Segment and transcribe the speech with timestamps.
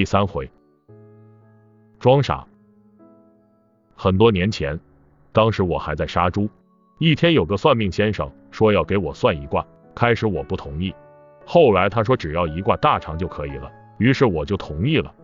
[0.00, 0.50] 第三回，
[1.98, 2.46] 装傻。
[3.94, 4.80] 很多年前，
[5.30, 6.48] 当时我还在杀猪，
[6.96, 9.62] 一天有个算命先生说要给我算一卦，
[9.94, 10.94] 开始我不同意，
[11.44, 15.14] 后来他说只要一卦大肠就可以了，于是我就同意了。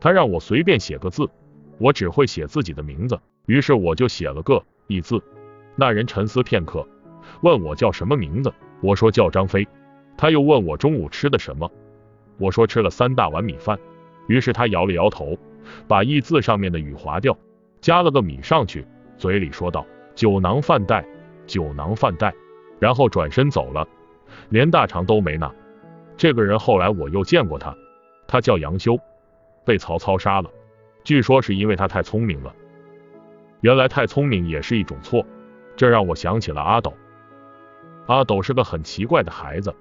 [0.00, 1.30] 他让我随便写个字，
[1.78, 3.16] 我只会写自己的名字，
[3.46, 5.22] 于是我就写了个义字。
[5.76, 6.84] 那人沉思片刻，
[7.42, 9.64] 问我叫什么名字，我说叫张飞。
[10.16, 11.70] 他又问我中午吃的什么，
[12.36, 13.78] 我说吃了三大碗米饭。
[14.26, 15.36] 于是他摇了摇头，
[15.86, 17.36] 把义字上面的雨划掉，
[17.80, 21.04] 加了个米上去，嘴里说道：“酒囊饭袋，
[21.46, 22.34] 酒囊饭袋。”
[22.80, 23.86] 然后转身走了，
[24.50, 25.50] 连大肠都没拿。
[26.16, 27.74] 这个人后来我又见过他，
[28.26, 28.98] 他叫杨修，
[29.64, 30.50] 被曹操杀了，
[31.02, 32.54] 据说是因为他太聪明了。
[33.60, 35.24] 原来太聪明也是一种错，
[35.76, 36.92] 这让我想起了阿斗。
[38.06, 39.74] 阿斗是个很奇怪的孩子，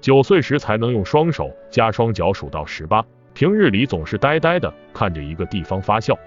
[0.00, 3.04] 九岁时才能用双手加双脚数到十八。
[3.36, 6.18] 平日里总是呆呆的看着一个地方发笑，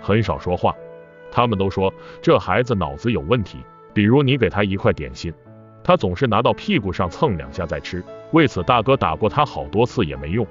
[0.00, 0.74] 很少说话。
[1.30, 3.58] 他们都说这孩子脑子有问题，
[3.94, 5.32] 比如你给他一块点心，
[5.84, 8.02] 他总是拿到屁股上蹭两下再吃。
[8.32, 10.44] 为此大哥打过他好多次也没用，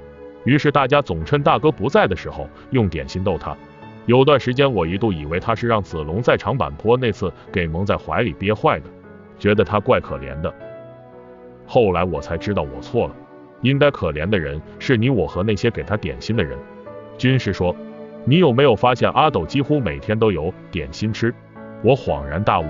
[0.45, 3.53] 于是大家总趁大哥不在的时候用点心逗他。
[4.05, 8.85] 有段时间我一度以为他是让子龙在长坂坡那次给蒙在怀里憋坏的，
[9.37, 10.53] 觉得他怪可怜的。
[11.67, 13.15] 后来我才知道我错了。
[13.61, 16.57] 应该可怜的人是你我和那些给他点心的人。
[17.17, 17.75] 军师说
[18.25, 21.33] ：“你有没有发现阿斗几乎每天都有点心吃？”
[21.83, 22.65] 我恍然大悟，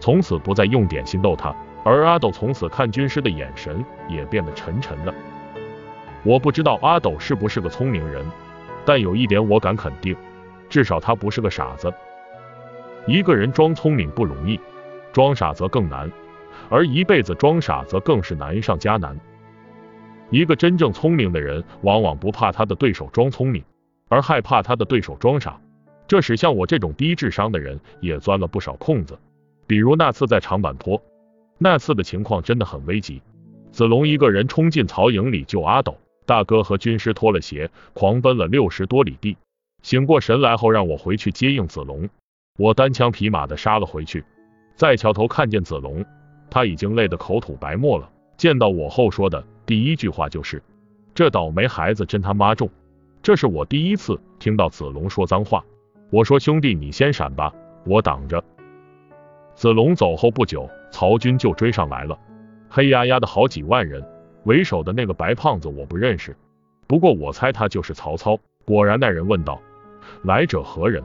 [0.00, 5.12] 从此不再用点心逗他，而阿斗从此看军师的眼神也变得沉沉的。
[6.22, 8.24] 我不知道阿斗是不是个聪明人，
[8.84, 10.16] 但有一点我敢肯定，
[10.68, 11.92] 至少他不是个傻子。
[13.06, 14.58] 一个人装聪明不容易，
[15.12, 16.10] 装傻则更难，
[16.70, 19.18] 而一辈子装傻则更是难上加难。
[20.34, 23.62] 一个真正聪明的人，往往不怕他的对手装聪明，
[24.08, 25.60] 而害怕他的对手装傻。
[26.08, 29.16] 这使像我这种低智商的人也钻了不少空子。
[29.68, 31.00] 比如那次在长坂坡，
[31.56, 33.22] 那次的情况真的很危急。
[33.70, 39.36] 子龙一个人冲进曹营里救阿斗，大哥和军师脱了鞋，狂奔了六十多里地。
[39.84, 42.08] 醒过神来后，让我回去接应子龙。
[42.58, 44.24] 我单枪匹马的杀了回去，
[44.74, 46.04] 在桥头看见子龙，
[46.50, 48.10] 他已经累得口吐白沫了。
[48.36, 49.44] 见到我后说的。
[49.66, 50.62] 第一句话就是，
[51.14, 52.68] 这倒霉孩子真他妈重。
[53.22, 55.64] 这是我第一次听到子龙说脏话。
[56.10, 57.52] 我说兄弟，你先闪吧，
[57.86, 58.44] 我挡着。
[59.54, 62.18] 子龙走后不久，曹军就追上来了，
[62.68, 64.04] 黑压压的好几万人，
[64.44, 66.36] 为首的那个白胖子我不认识，
[66.86, 68.38] 不过我猜他就是曹操。
[68.66, 69.60] 果然，那人问道
[70.22, 71.02] ：“来者何人？”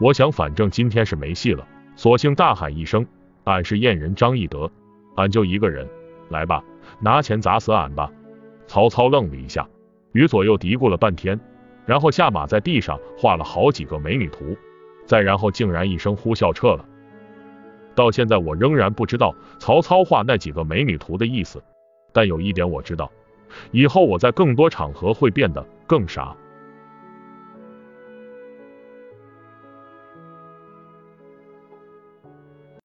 [0.00, 1.66] 我想，反正今天是没戏了，
[1.96, 3.06] 索性大喊一声
[3.44, 4.70] ：“俺是燕人张翼德，
[5.16, 5.86] 俺就一个人，
[6.30, 6.64] 来吧。”
[7.00, 8.10] 拿钱砸死俺吧！
[8.66, 9.68] 曹操愣了一下，
[10.12, 11.38] 与左右嘀咕了半天，
[11.86, 14.56] 然后下马在地上画了好几个美女图，
[15.06, 16.84] 再然后竟然一声呼啸撤了。
[17.94, 21.62] 到现在我仍然不知道曹操画那几个美女图的意思，
[22.12, 23.10] 但有一点我知道，
[23.70, 26.36] 以后我在更多场合会变得更傻。